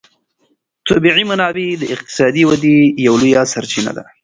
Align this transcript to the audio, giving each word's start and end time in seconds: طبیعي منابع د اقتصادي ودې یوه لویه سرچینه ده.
طبیعي 0.89 1.23
منابع 1.31 1.67
د 1.77 1.83
اقتصادي 1.95 2.43
ودې 2.45 2.77
یوه 3.05 3.17
لویه 3.21 3.41
سرچینه 3.53 3.91
ده. 3.97 4.03